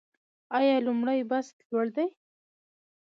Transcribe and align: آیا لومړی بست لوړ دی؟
آیا 0.57 0.75
لومړی 0.85 1.19
بست 1.29 1.55
لوړ 1.71 1.85
دی؟ 1.95 2.07